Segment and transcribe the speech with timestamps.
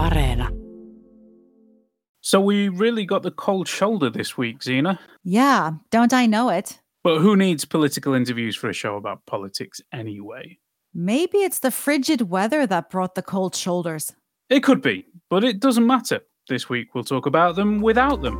[0.00, 0.48] Areena.
[2.22, 4.98] So we really got the cold shoulder this week, Zena.
[5.24, 6.80] Yeah, don't I know it?
[7.02, 10.58] But who needs political interviews for a show about politics anyway?
[10.94, 14.12] Maybe it's the frigid weather that brought the cold shoulders.
[14.48, 16.20] It could be, but it doesn't matter.
[16.48, 18.38] This week we'll talk about them without them.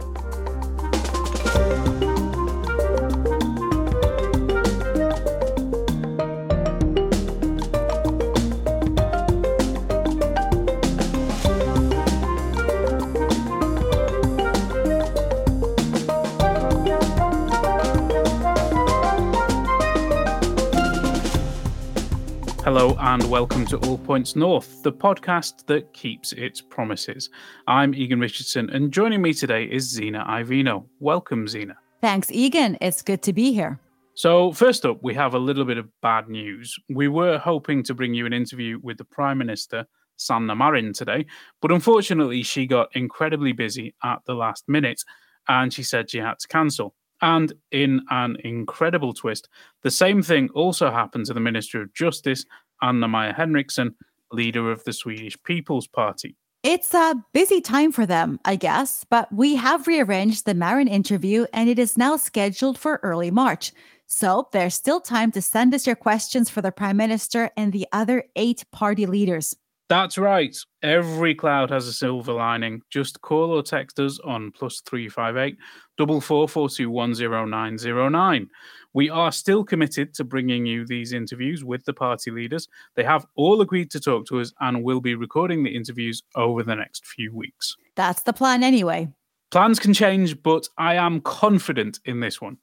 [23.10, 27.28] And welcome to All Points North, the podcast that keeps its promises.
[27.66, 30.84] I'm Egan Richardson, and joining me today is Zena Iovino.
[31.00, 31.76] Welcome, Zena.
[32.00, 32.78] Thanks, Egan.
[32.80, 33.80] It's good to be here.
[34.14, 36.78] So, first up, we have a little bit of bad news.
[36.88, 41.26] We were hoping to bring you an interview with the Prime Minister, Sanna Marin, today,
[41.60, 45.02] but unfortunately, she got incredibly busy at the last minute
[45.48, 46.94] and she said she had to cancel.
[47.22, 49.48] And in an incredible twist,
[49.82, 52.46] the same thing also happened to the Minister of Justice,
[52.82, 53.94] Anna Maja Henriksson,
[54.32, 56.36] leader of the Swedish People's Party.
[56.62, 61.46] It's a busy time for them, I guess, but we have rearranged the Marin interview
[61.54, 63.72] and it is now scheduled for early March.
[64.06, 67.86] So there's still time to send us your questions for the Prime Minister and the
[67.92, 69.56] other eight party leaders.
[69.90, 70.56] That's right.
[70.84, 72.82] Every cloud has a silver lining.
[72.90, 75.56] Just call or text us on plus three five eight
[75.98, 78.48] double four four two one zero nine zero nine.
[78.94, 82.68] We are still committed to bringing you these interviews with the party leaders.
[82.94, 86.62] They have all agreed to talk to us and will be recording the interviews over
[86.62, 87.74] the next few weeks.
[87.96, 89.08] That's the plan anyway.
[89.50, 92.58] Plans can change, but I am confident in this one.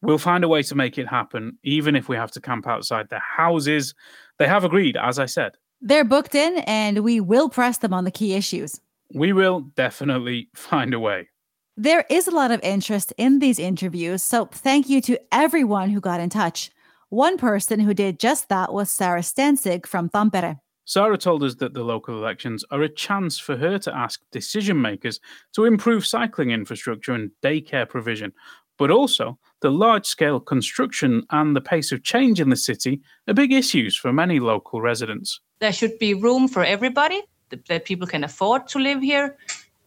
[0.00, 3.08] We'll find a way to make it happen, even if we have to camp outside
[3.08, 3.96] their houses.
[4.38, 5.56] They have agreed, as I said.
[5.80, 8.80] They're booked in and we will press them on the key issues.
[9.14, 11.28] We will definitely find a way.
[11.76, 16.00] There is a lot of interest in these interviews, so thank you to everyone who
[16.00, 16.70] got in touch.
[17.10, 20.58] One person who did just that was Sarah Stensig from Tampere.
[20.84, 24.80] Sarah told us that the local elections are a chance for her to ask decision
[24.80, 25.20] makers
[25.52, 28.32] to improve cycling infrastructure and daycare provision,
[28.76, 33.34] but also the large scale construction and the pace of change in the city are
[33.34, 35.40] big issues for many local residents.
[35.60, 37.22] There should be room for everybody,
[37.68, 39.36] that people can afford to live here.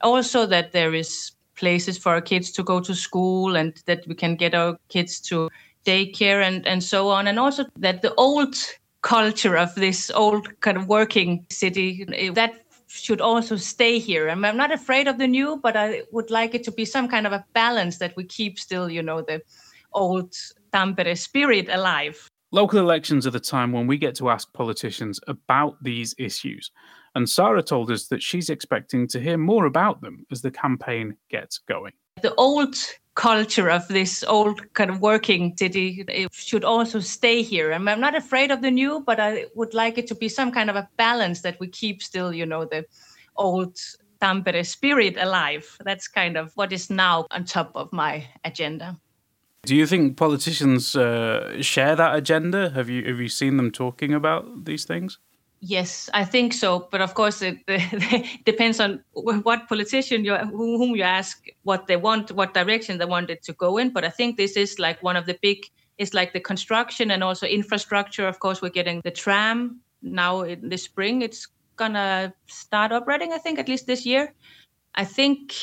[0.02, 4.16] Also, that there is places for our kids to go to school and that we
[4.16, 5.50] can get our kids to
[5.86, 7.28] daycare and, and so on.
[7.28, 8.56] And also that the old
[9.02, 14.30] culture of this old kind of working city, eh, that should also stay here.
[14.30, 17.08] I'm, I'm not afraid of the new, but I would like it to be some
[17.08, 19.42] kind of a balance that we keep still, you know, the
[19.94, 20.34] old
[20.74, 22.31] Tampere spirit alive.
[22.54, 26.70] Local elections are the time when we get to ask politicians about these issues.
[27.16, 31.16] And Sarah told us that she's expecting to hear more about them as the campaign
[31.30, 31.94] gets going.
[32.22, 32.76] The old
[33.16, 37.72] culture of this old kind of working city should also stay here.
[37.72, 40.52] I'm, I'm not afraid of the new, but I would like it to be some
[40.52, 42.86] kind of a balance that we keep still, you know, the
[43.38, 43.78] old
[44.22, 45.78] Tampere spirit alive.
[45.86, 49.00] That's kind of what is now on top of my agenda.
[49.64, 52.72] Do you think politicians uh, share that agenda?
[52.72, 55.20] Have you have you seen them talking about these things?
[55.60, 56.88] Yes, I think so.
[56.90, 61.96] But of course, it, it depends on what politician you whom you ask what they
[61.96, 63.92] want, what direction they want it to go in.
[63.92, 65.70] But I think this is like one of the big.
[66.00, 68.28] It's like the construction and also infrastructure.
[68.28, 71.22] Of course, we're getting the tram now in the spring.
[71.22, 73.32] It's gonna start operating.
[73.32, 74.34] I think at least this year.
[74.96, 75.54] I think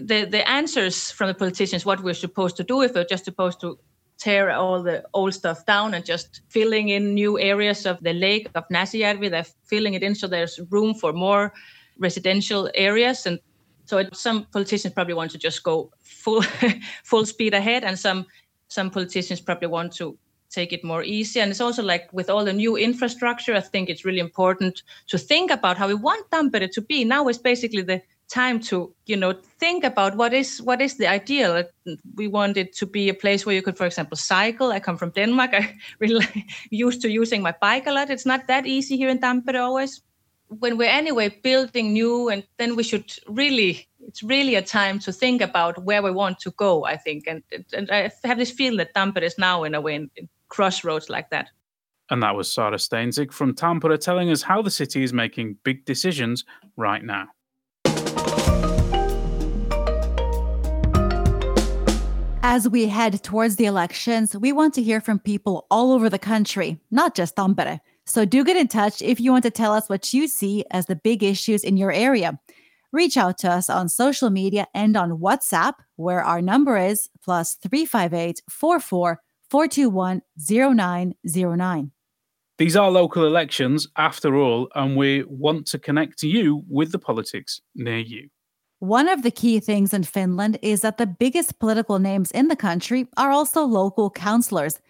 [0.00, 3.60] the the answers from the politicians, what we're supposed to do, if we're just supposed
[3.60, 3.78] to
[4.20, 8.48] tear all the old stuff down and just filling in new areas of the lake
[8.54, 9.30] of Näsijärvi.
[9.30, 11.52] They're filling it in so there's room for more
[11.98, 13.26] residential areas.
[13.26, 13.40] And
[13.86, 16.42] so it, some politicians probably want to just go full
[17.04, 18.26] full speed ahead, and some
[18.68, 20.16] some politicians probably want to
[20.50, 21.40] take it more easy.
[21.40, 25.18] And it's also like with all the new infrastructure, I think it's really important to
[25.18, 27.04] think about how we want Tampere to be.
[27.04, 31.06] Now is basically the time to you know think about what is what is the
[31.06, 31.64] ideal?
[32.14, 34.72] We want it to be a place where you could for example cycle.
[34.72, 35.50] I come from denmark.
[35.54, 38.10] I really used to using my bike a lot.
[38.10, 40.02] It's not that easy here in tampere always.
[40.48, 45.12] When we're anyway building new and then we should really it's really a time to
[45.12, 47.26] think about where we want to go i think.
[47.26, 47.42] And,
[47.72, 51.08] and i have this feeling that tampere is now in a way in, in crossroads
[51.08, 51.50] like that.
[52.10, 55.84] And that was Sarah Steinzig from Tampere telling us how the city is making big
[55.84, 56.44] decisions
[56.76, 57.28] right now.
[62.42, 66.18] As we head towards the elections, we want to hear from people all over the
[66.18, 67.80] country, not just Tampere.
[68.06, 70.86] So do get in touch if you want to tell us what you see as
[70.86, 72.40] the big issues in your area.
[72.92, 77.56] Reach out to us on social media and on WhatsApp, where our number is plus
[77.56, 79.20] 358 44
[79.50, 81.92] 421 0909.
[82.56, 86.98] These are local elections, after all, and we want to connect to you with the
[86.98, 88.30] politics near you.
[88.80, 92.56] One of the key things in Finland is that the biggest political names in the
[92.56, 94.80] country are also local councillors.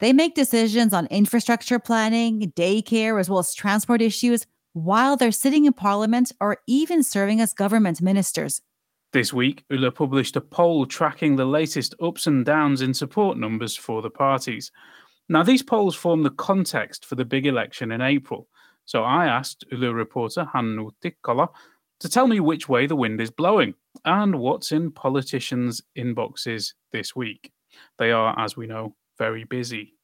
[0.00, 5.66] They make decisions on infrastructure planning, daycare, as well as transport issues while they're sitting
[5.66, 8.62] in parliament or even serving as government ministers.
[9.12, 13.76] This week, Yle published a poll tracking the latest ups and downs in support numbers
[13.76, 14.72] for the parties.
[15.28, 18.48] Now, these polls form the context for the big election in April.
[18.86, 21.48] So I asked Yle reporter Hannu Tikkala
[22.00, 23.74] to tell me which way the wind is blowing
[24.04, 27.52] and what's in politicians' inboxes this week.
[27.98, 29.94] They are, as we know, very busy.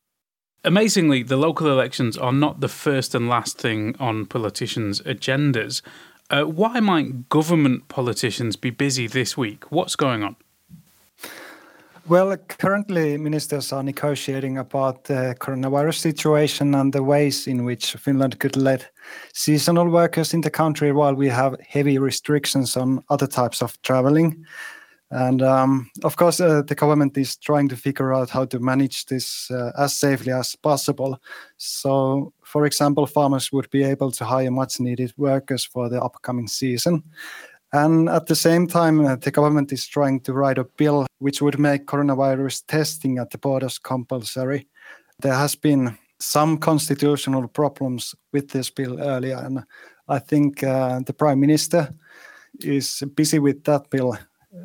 [0.64, 5.80] Amazingly, the local elections are not the first and last thing on politicians' agendas.
[6.28, 9.70] Uh, why might government politicians be busy this week?
[9.72, 10.36] What's going on?
[12.10, 18.40] Well, currently, ministers are negotiating about the coronavirus situation and the ways in which Finland
[18.40, 18.90] could let
[19.32, 24.44] seasonal workers in the country while we have heavy restrictions on other types of traveling.
[25.12, 29.06] And um, of course, uh, the government is trying to figure out how to manage
[29.06, 31.16] this uh, as safely as possible.
[31.58, 36.48] So, for example, farmers would be able to hire much needed workers for the upcoming
[36.48, 37.04] season.
[37.72, 41.40] And at the same time, uh, the government is trying to write a bill which
[41.40, 44.66] would make coronavirus testing at the borders compulsory.
[45.20, 49.64] There has been some constitutional problems with this bill earlier, and
[50.08, 51.94] I think uh, the prime minister
[52.60, 54.18] is busy with that bill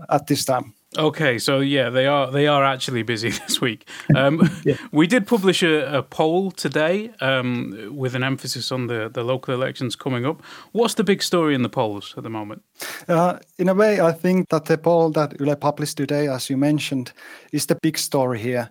[0.10, 0.74] at this time.
[0.98, 3.88] Okay, so yeah, they are they are actually busy this week.
[4.16, 4.78] Um, yeah.
[4.92, 9.54] We did publish a, a poll today um, with an emphasis on the, the local
[9.54, 10.42] elections coming up.
[10.72, 12.64] What's the big story in the polls at the moment?
[13.08, 16.58] Uh, in a way, I think that the poll that Yle published today, as you
[16.58, 17.12] mentioned,
[17.52, 18.70] is the big story here.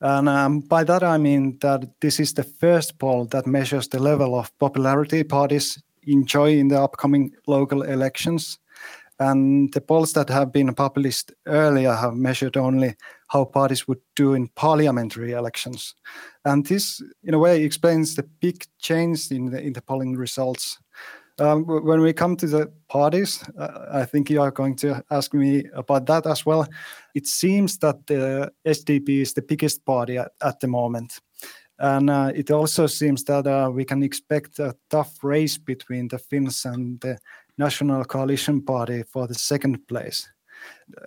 [0.00, 4.00] And um, by that I mean that this is the first poll that measures the
[4.00, 8.58] level of popularity parties enjoy in the upcoming local elections.
[9.22, 12.96] And the polls that have been published earlier have measured only
[13.28, 15.94] how parties would do in parliamentary elections.
[16.44, 20.78] And this, in a way, explains the big change in the, in the polling results.
[21.38, 25.32] Um, when we come to the parties, uh, I think you are going to ask
[25.32, 26.66] me about that as well.
[27.14, 31.20] It seems that the SDP is the biggest party at, at the moment.
[31.78, 36.18] And uh, it also seems that uh, we can expect a tough race between the
[36.18, 37.18] Finns and the
[37.58, 40.28] National Coalition Party for the second place.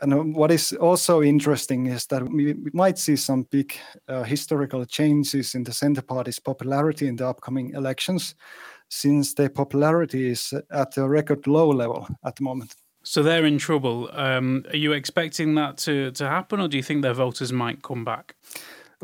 [0.02, 3.74] And what is also interesting is that we, we might see some big
[4.08, 8.36] uh, historical changes in the center party's popularity in the upcoming elections,
[8.90, 12.76] since their popularity is at a record low level at the moment.
[13.04, 14.10] So they're in trouble.
[14.14, 17.84] Um, are you expecting that to, to happen, or do you think their voters might
[17.84, 18.36] come back?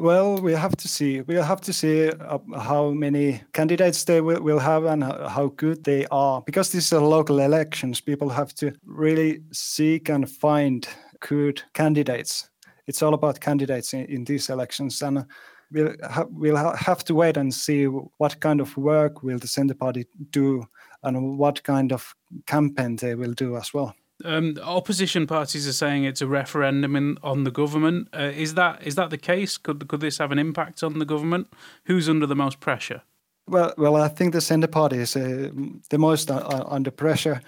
[0.02, 1.22] Well, we have to see.
[1.22, 6.08] We'll have to see uh, how many candidates they will, have and how good they
[6.10, 6.42] are.
[6.42, 10.88] Because these are local elections, people have to really seek and find
[11.20, 12.50] good candidates.
[12.88, 15.24] It's all about candidates in, in these elections, and
[15.72, 19.48] we'll ha- we'll ha- have to wait and see what kind of work will the
[19.48, 20.64] Centre Party do,
[21.04, 22.16] and what kind of
[22.48, 23.94] campaign they will do as well.
[24.26, 28.08] Um, opposition parties are saying it's a referendum in, on the government.
[28.14, 29.58] Uh, is that is that the case?
[29.58, 31.48] Could could this have an impact on the government?
[31.86, 33.02] Who's under the most pressure?
[33.48, 35.50] Well, well, I think the Centre Party is uh,
[35.90, 37.42] the most uh, uh under pressure,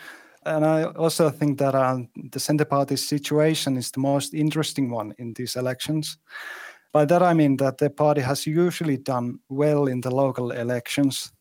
[0.46, 2.00] and I also think that uh,
[2.32, 6.18] the Centre Party's situation is the most interesting one in these elections.
[6.92, 11.32] By that I mean that the party has usually done well in the local elections,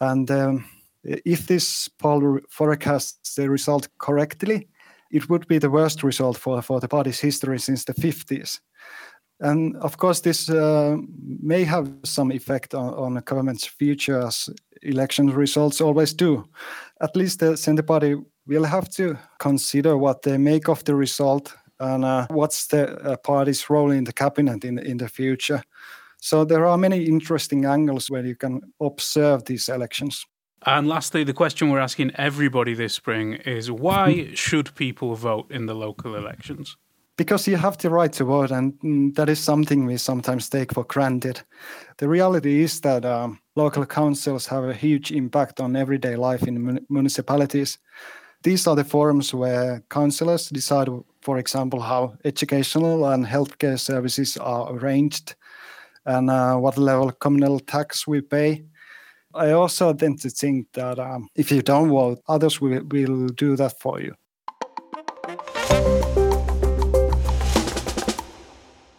[0.00, 0.30] and.
[0.30, 0.64] Um,
[1.04, 4.68] if this poll forecasts the result correctly,
[5.14, 8.58] it would be the worst result for, for the party's history since the 50s.
[9.40, 10.96] And of course, this uh,
[11.40, 14.50] may have some effect on, on the government's future, as
[14.82, 16.44] election results always do.
[17.00, 18.16] At least the Centre Party
[18.46, 23.16] will have to consider what they make of the result and uh, what's the uh,
[23.16, 25.62] party's role in the cabinet in, in the future.
[26.20, 30.26] So there are many interesting angles where you can observe these elections.
[30.66, 35.66] And lastly, the question we're asking everybody this spring is why should people vote in
[35.66, 36.76] the local elections?
[37.16, 40.72] Because you have the right to vote, and mm, that is something we sometimes take
[40.72, 41.42] for granted.
[41.98, 46.60] The reality is that um, local councils have a huge impact on everyday life in
[46.60, 47.78] mun- municipalities.
[48.42, 50.88] These are the forums where councillors decide,
[51.20, 55.36] for example, how educational and healthcare services are arranged
[56.06, 58.64] and uh, what level communal tax we pay
[59.34, 63.56] I also tend to think that um, if you don't vote, others will, will do
[63.56, 64.14] that for you.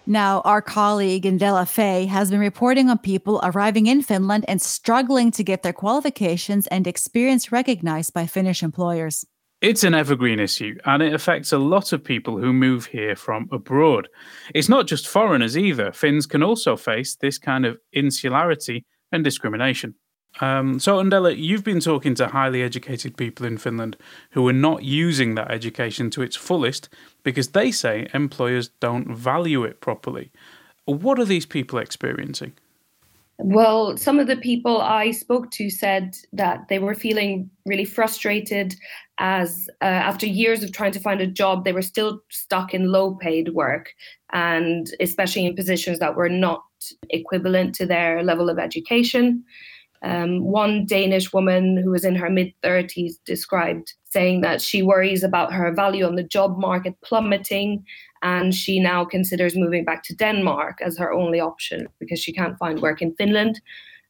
[0.07, 5.31] Now, our colleague Ndéla Faye has been reporting on people arriving in Finland and struggling
[5.31, 9.25] to get their qualifications and experience recognized by Finnish employers.
[9.61, 13.47] It's an evergreen issue, and it affects a lot of people who move here from
[13.51, 14.07] abroad.
[14.53, 15.91] It's not just foreigners either.
[15.91, 19.95] Finns can also face this kind of insularity and discrimination.
[20.41, 23.95] Um, so, Ndéla, you've been talking to highly educated people in Finland
[24.31, 26.89] who are not using that education to its fullest
[27.23, 30.31] because they say employers don't value it properly.
[30.85, 32.53] What are these people experiencing?
[33.37, 38.75] Well, some of the people I spoke to said that they were feeling really frustrated
[39.17, 42.91] as uh, after years of trying to find a job, they were still stuck in
[42.91, 43.93] low paid work
[44.31, 46.63] and especially in positions that were not
[47.09, 49.43] equivalent to their level of education.
[50.05, 55.23] Um, one Danish woman who was in her mid 30s described saying that she worries
[55.23, 57.83] about her value on the job market plummeting
[58.21, 62.57] and she now considers moving back to Denmark as her only option because she can't
[62.59, 63.59] find work in Finland.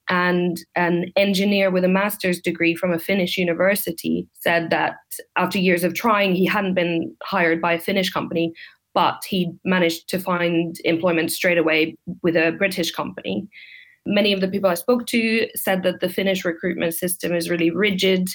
[0.10, 4.98] And an engineer with a master's degree from a Finnish university said that
[5.38, 8.54] after years of trying, he hadn't been hired by a Finnish company,
[8.94, 13.48] but he managed to find employment straight away with a British company
[14.06, 17.72] many of the people I spoke to said that the Finnish recruitment system is really
[17.72, 18.30] rigid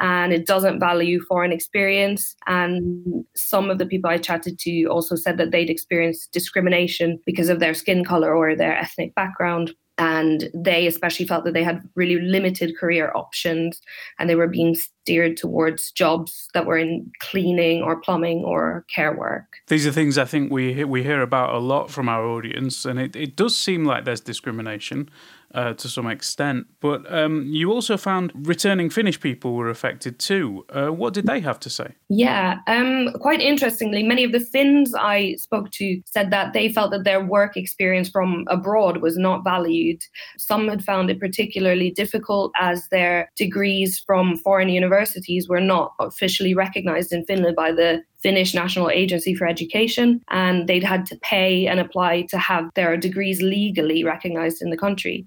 [0.00, 2.36] and it doesn't value foreign experience.
[2.46, 7.48] And some of the people I chatted to also said that they'd experienced discrimination because
[7.48, 11.88] of their skin color or their ethnic background and they especially felt that they had
[11.94, 13.80] really limited career options
[14.18, 19.16] and they were being steered towards jobs that were in cleaning or plumbing or care
[19.16, 19.44] work.
[19.68, 22.98] These are things I think we we hear about a lot from our audience, and
[22.98, 25.08] it, it does seem like there's discrimination
[25.54, 26.66] uh, to some extent.
[26.80, 30.64] But um, you also found returning Finnish people were affected too.
[30.68, 31.94] Uh, what did they have to say?
[32.08, 36.90] Yeah, um, quite interestingly, many of the Finns I spoke to said that they felt
[36.92, 40.00] that their work experience from abroad was not valued.
[40.38, 46.54] Some had found it particularly difficult as their degrees from foreign universities were not officially
[46.54, 51.68] recognized in Finland by the Finnish National Agency for Education, and they'd had to pay
[51.68, 55.24] and apply to have their degrees legally recognized in the country.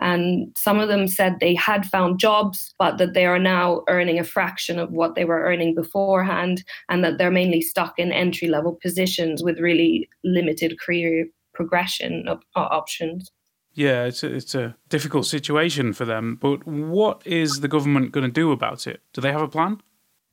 [0.00, 4.18] And some of them said they had found jobs, but that they are now earning
[4.18, 8.48] a fraction of what they were earning beforehand, and that they're mainly stuck in entry
[8.48, 13.30] level positions with really limited career progression of, uh, options.
[13.74, 16.38] Yeah, it's a, it's a difficult situation for them.
[16.40, 19.00] But what is the government going to do about it?
[19.12, 19.80] Do they have a plan?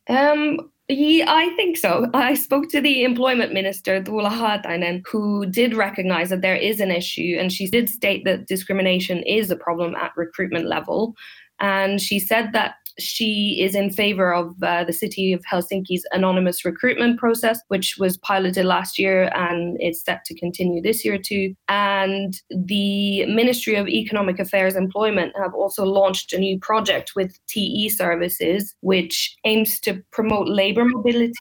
[0.09, 2.09] Um, yeah, I think so.
[2.15, 6.89] I spoke to the employment minister, Tuula Haatainen, who did recognize that there is an
[6.89, 11.15] issue, and she did state that discrimination is a problem at recruitment level.
[11.59, 16.65] And she said that she is in favor of uh, the city of Helsinki's anonymous
[16.65, 21.53] recruitment process, which was piloted last year and it's set to continue this year too.
[21.67, 27.89] And the Ministry of Economic Affairs Employment have also launched a new project with TE
[27.89, 31.33] Services, which aims to promote labor mobility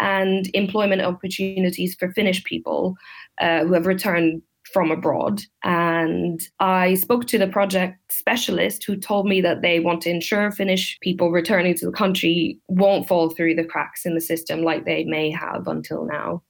[0.00, 2.94] and employment opportunities for Finnish people
[3.40, 4.42] uh, who have returned
[4.72, 5.42] from abroad.
[5.64, 10.50] And I spoke to the project specialist who told me that they want to ensure
[10.50, 14.84] Finnish people returning to the country won't fall through the cracks in the system like
[14.84, 16.42] they may have until now.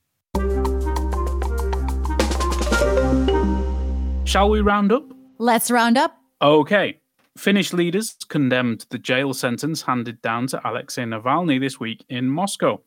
[4.25, 5.05] Shall we round up?
[5.39, 6.19] Let's round up.
[6.43, 7.01] Okay.
[7.39, 12.81] Finnish leaders condemned the jail sentence handed down to Alexei Navalny this week in Moscow.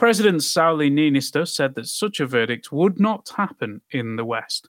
[0.00, 4.66] President Sauli Niinistö said that such a verdict would not happen in the West.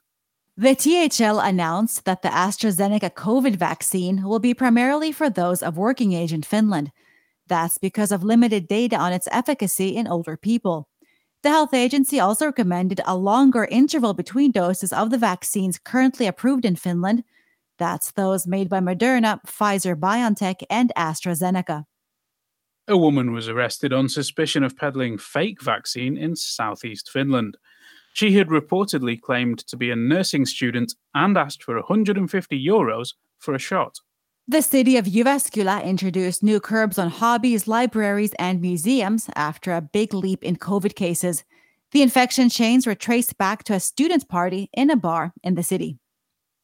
[0.58, 6.12] The THL announced that the AstraZeneca COVID vaccine will be primarily for those of working
[6.12, 6.92] age in Finland.
[7.46, 10.90] That's because of limited data on its efficacy in older people.
[11.42, 16.66] The health agency also recommended a longer interval between doses of the vaccines currently approved
[16.66, 17.24] in Finland.
[17.78, 21.86] That's those made by Moderna, Pfizer BioNTech, and AstraZeneca.
[22.88, 27.56] A woman was arrested on suspicion of peddling fake vaccine in southeast Finland.
[28.12, 33.54] She had reportedly claimed to be a nursing student and asked for 150 euros for
[33.54, 34.00] a shot.
[34.48, 40.12] The city of Jyväskylä introduced new curbs on hobbies, libraries, and museums after a big
[40.12, 41.44] leap in COVID cases.
[41.92, 45.62] The infection chains were traced back to a student party in a bar in the
[45.62, 45.98] city.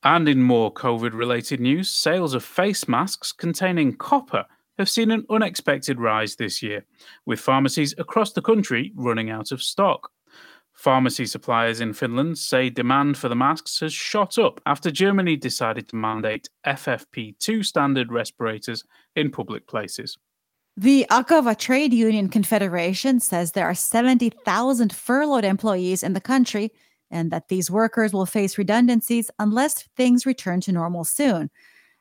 [0.03, 4.45] And in more COVID related news, sales of face masks containing copper
[4.79, 6.85] have seen an unexpected rise this year,
[7.27, 10.11] with pharmacies across the country running out of stock.
[10.73, 15.89] Pharmacy suppliers in Finland say demand for the masks has shot up after Germany decided
[15.89, 18.85] to mandate FFP2 standard respirators
[19.17, 20.17] in public places.
[20.77, 26.71] The Akava Trade Union Confederation says there are 70,000 furloughed employees in the country
[27.11, 31.51] and that these workers will face redundancies unless things return to normal soon.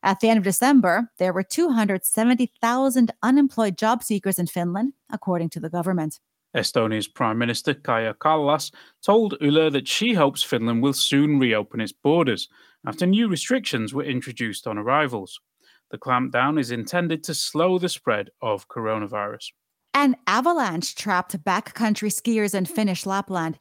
[0.04, 5.60] At the end of December, there were 270,000 unemployed job seekers in Finland, according to
[5.60, 6.20] the government.
[6.56, 8.72] Estonia's Prime Minister Kaja Kallas
[9.04, 12.48] told Yle that she hopes Finland will soon reopen its borders
[12.86, 15.39] after new restrictions were introduced on arrivals.
[15.92, 19.51] The clampdown is intended to slow the spread of coronavirus.
[19.94, 23.58] An avalanche trapped backcountry skiers in Finnish Lapland.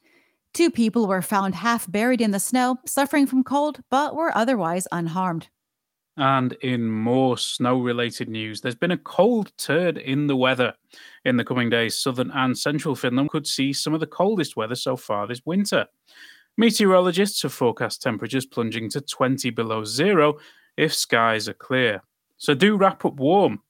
[0.53, 4.87] Two people were found half buried in the snow, suffering from cold, but were otherwise
[4.91, 5.49] unharmed.
[6.17, 10.73] And in more snow related news, there's been a cold turn in the weather.
[11.27, 14.75] In the coming days, southern and central Finland could see some of the coldest weather
[14.75, 15.87] so far this winter.
[16.57, 20.39] Meteorologists have forecast temperatures plunging to 20 below zero
[20.79, 22.03] if skies are clear.
[22.39, 23.61] So do wrap up warm.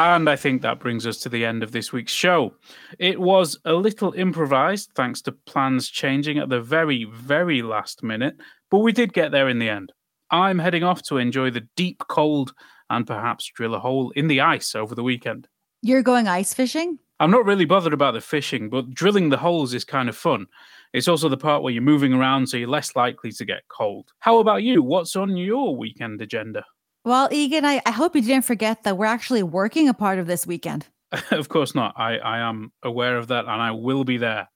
[0.00, 2.54] And I think that brings us to the end of this week's show.
[2.98, 8.34] It was a little improvised thanks to plans changing at the very, very last minute,
[8.70, 9.92] but we did get there in the end.
[10.30, 12.54] I'm heading off to enjoy the deep cold
[12.88, 15.48] and perhaps drill a hole in the ice over the weekend.
[15.82, 16.98] You're going ice fishing?
[17.18, 20.46] I'm not really bothered about the fishing, but drilling the holes is kind of fun.
[20.94, 24.08] It's also the part where you're moving around, so you're less likely to get cold.
[24.20, 24.82] How about you?
[24.82, 26.64] What's on your weekend agenda?
[27.10, 30.28] Well, Egan, I, I hope you didn't forget that we're actually working a part of
[30.28, 30.86] this weekend.
[31.32, 31.92] of course not.
[31.96, 34.48] I, I am aware of that and I will be there.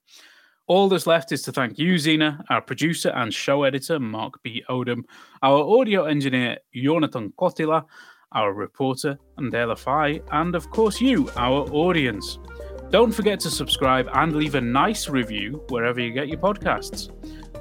[0.67, 4.63] All that's left is to thank you, Zena, our producer and show editor, Mark B.
[4.69, 5.01] Odom,
[5.43, 7.83] our audio engineer, Jonathan Kotila,
[8.31, 12.39] our reporter, Ndéla Faye, and of course you, our audience.
[12.89, 17.09] Don't forget to subscribe and leave a nice review wherever you get your podcasts.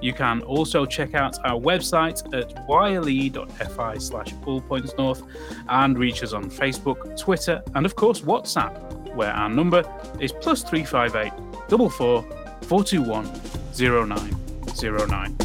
[0.04, 5.26] You can also check out our website at yle.fi slash allpointsnorth
[5.70, 9.83] and reach us on Facebook, Twitter, and of course WhatsApp, where our number
[10.20, 11.33] is plus 358
[11.70, 12.22] 44
[12.68, 13.24] 421
[13.72, 15.37] 0909.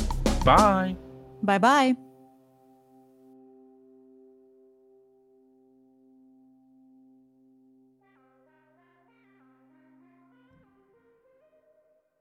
[0.44, 0.98] Bye.
[1.42, 2.09] Bye bye.